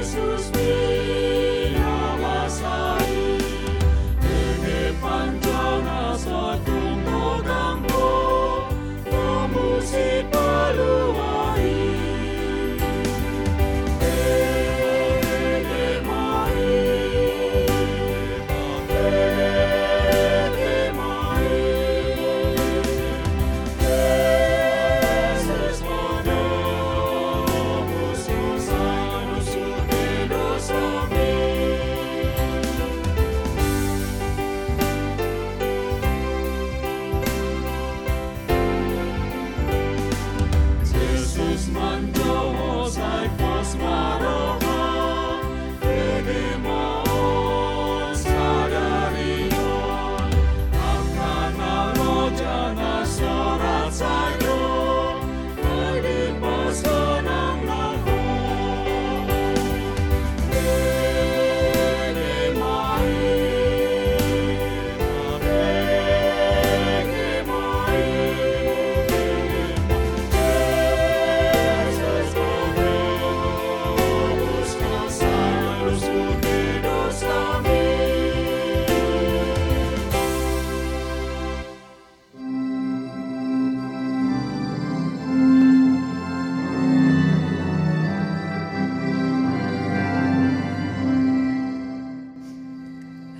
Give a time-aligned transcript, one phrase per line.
[0.00, 0.59] Jesus.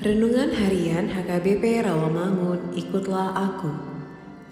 [0.00, 3.68] Renungan Harian HKBP Rawamangun, ikutlah aku.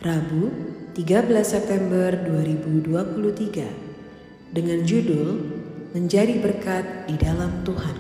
[0.05, 0.53] Rabu,
[0.93, 4.53] 13 September 2023.
[4.53, 5.29] Dengan judul
[5.97, 7.97] Menjadi berkat di dalam Tuhan.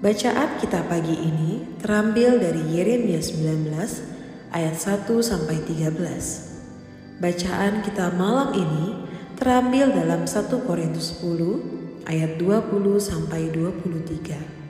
[0.00, 7.20] Bacaan kita pagi ini terambil dari Yeremia 19 ayat 1 sampai 13.
[7.20, 9.04] Bacaan kita malam ini
[9.36, 12.72] terambil dalam 1 Korintus 10 ayat 20
[13.04, 14.63] sampai 23.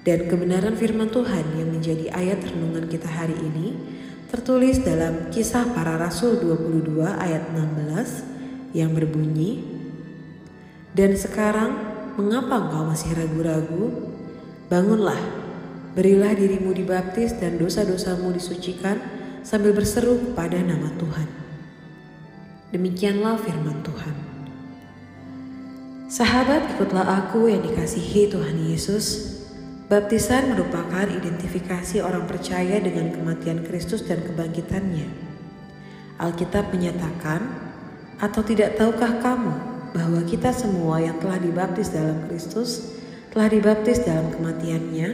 [0.00, 3.76] Dan kebenaran firman Tuhan yang menjadi ayat renungan kita hari ini
[4.32, 9.60] tertulis dalam kisah para rasul 22 ayat 16 yang berbunyi
[10.96, 11.76] Dan sekarang
[12.16, 13.92] mengapa engkau masih ragu-ragu?
[14.72, 15.20] Bangunlah,
[15.92, 18.96] berilah dirimu dibaptis dan dosa-dosamu disucikan
[19.44, 21.28] sambil berseru kepada nama Tuhan.
[22.72, 24.14] Demikianlah firman Tuhan.
[26.10, 29.39] Sahabat, ikutlah aku yang dikasihi Tuhan Yesus
[29.90, 35.10] Baptisan merupakan identifikasi orang percaya dengan kematian Kristus dan kebangkitannya.
[36.14, 37.42] Alkitab menyatakan,
[38.22, 39.50] "Atau tidak tahukah kamu
[39.90, 43.02] bahwa kita semua yang telah dibaptis dalam Kristus
[43.34, 45.08] telah dibaptis dalam kematiannya?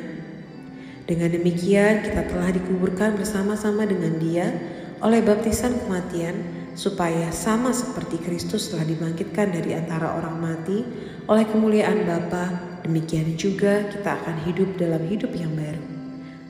[1.08, 4.53] Dengan demikian, kita telah dikuburkan bersama-sama dengan Dia
[5.00, 6.37] oleh baptisan kematian,
[6.76, 10.84] supaya sama seperti Kristus telah dibangkitkan dari antara orang mati
[11.32, 15.83] oleh kemuliaan Bapa Demikian juga kita akan hidup dalam hidup yang baru.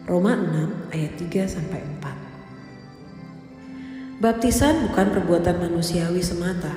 [0.05, 4.21] Roma 6 ayat 3 sampai 4.
[4.21, 6.77] Baptisan bukan perbuatan manusiawi semata,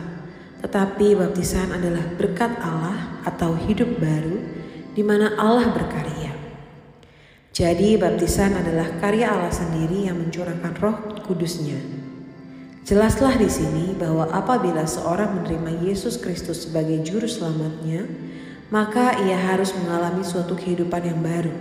[0.63, 4.39] tetapi baptisan adalah berkat Allah atau hidup baru
[4.95, 6.31] di mana Allah berkarya.
[7.51, 11.83] Jadi baptisan adalah karya Allah sendiri yang mencurahkan roh kudusnya.
[12.87, 18.28] Jelaslah di sini bahwa apabila seorang menerima Yesus Kristus sebagai juru selamatnya,
[18.69, 21.53] maka ia harus mengalami suatu kehidupan yang baru.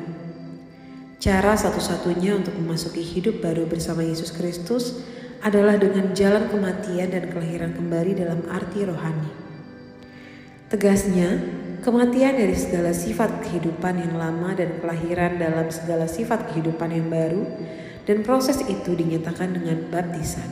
[1.19, 5.03] Cara satu-satunya untuk memasuki hidup baru bersama Yesus Kristus
[5.43, 9.33] adalah dengan jalan kematian dan kelahiran kembali dalam arti rohani.
[10.69, 11.43] Tegasnya,
[11.81, 17.43] kematian dari segala sifat kehidupan yang lama dan kelahiran dalam segala sifat kehidupan yang baru,
[18.05, 20.49] dan proses itu dinyatakan dengan baptisan.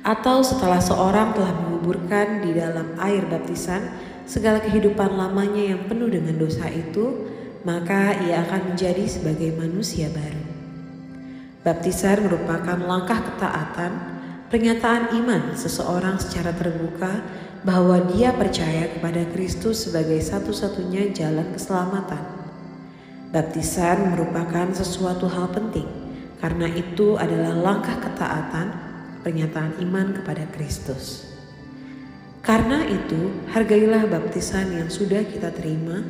[0.00, 3.84] Atau setelah seorang telah menguburkan di dalam air baptisan,
[4.30, 7.26] segala kehidupan lamanya yang penuh dengan dosa itu,
[7.66, 10.46] maka ia akan menjadi sebagai manusia baru.
[11.66, 13.92] Baptisan merupakan langkah ketaatan,
[14.46, 17.20] pernyataan iman seseorang secara terbuka
[17.66, 22.22] bahwa dia percaya kepada Kristus sebagai satu-satunya jalan keselamatan.
[23.34, 25.86] Baptisan merupakan sesuatu hal penting
[26.38, 28.72] karena itu adalah langkah ketaatan,
[29.26, 31.29] pernyataan iman kepada Kristus.
[32.40, 36.00] Karena itu, hargailah baptisan yang sudah kita terima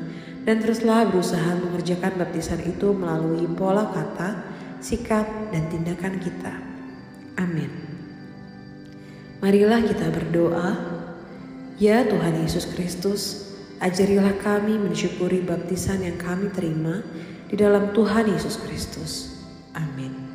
[0.46, 4.46] dan teruslah berusaha mengerjakan baptisan itu melalui pola kata,
[4.78, 6.54] sikap, dan tindakan kita.
[7.34, 7.70] Amin.
[9.42, 10.98] Marilah kita berdoa.
[11.80, 13.22] Ya Tuhan Yesus Kristus,
[13.80, 17.00] ajarilah kami mensyukuri baptisan yang kami terima
[17.48, 19.40] di dalam Tuhan Yesus Kristus.
[19.72, 20.29] Amin.